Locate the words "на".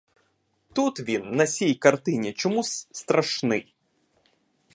1.31-1.47